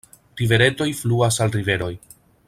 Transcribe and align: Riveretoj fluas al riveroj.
Riveretoj 0.39 0.87
fluas 1.01 1.37
al 1.45 1.55
riveroj. 1.59 1.93